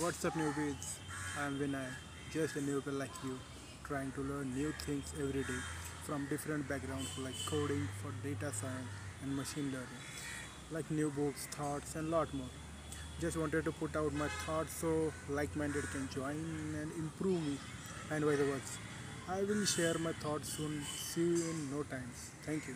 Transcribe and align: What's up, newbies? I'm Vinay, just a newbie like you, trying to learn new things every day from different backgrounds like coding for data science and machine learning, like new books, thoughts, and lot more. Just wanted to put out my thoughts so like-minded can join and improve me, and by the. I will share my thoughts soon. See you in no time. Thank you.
What's 0.00 0.24
up, 0.24 0.32
newbies? 0.32 0.96
I'm 1.38 1.58
Vinay, 1.58 1.84
just 2.32 2.56
a 2.56 2.60
newbie 2.60 2.98
like 2.98 3.10
you, 3.22 3.38
trying 3.84 4.10
to 4.12 4.22
learn 4.22 4.54
new 4.54 4.72
things 4.86 5.12
every 5.20 5.42
day 5.42 5.60
from 6.04 6.26
different 6.30 6.66
backgrounds 6.66 7.10
like 7.18 7.34
coding 7.44 7.86
for 8.00 8.10
data 8.26 8.50
science 8.50 8.94
and 9.22 9.36
machine 9.36 9.66
learning, 9.66 10.02
like 10.70 10.90
new 10.90 11.10
books, 11.10 11.48
thoughts, 11.50 11.96
and 11.96 12.10
lot 12.10 12.32
more. 12.32 12.48
Just 13.20 13.36
wanted 13.36 13.66
to 13.66 13.72
put 13.72 13.94
out 13.94 14.14
my 14.14 14.28
thoughts 14.46 14.72
so 14.72 15.12
like-minded 15.28 15.84
can 15.92 16.08
join 16.08 16.46
and 16.80 16.90
improve 16.92 17.46
me, 17.46 17.58
and 18.10 18.24
by 18.24 18.36
the. 18.36 18.46
I 19.28 19.42
will 19.42 19.66
share 19.66 19.98
my 19.98 20.14
thoughts 20.14 20.54
soon. 20.54 20.80
See 20.96 21.20
you 21.20 21.50
in 21.50 21.70
no 21.70 21.82
time. 21.82 22.10
Thank 22.46 22.68
you. 22.68 22.74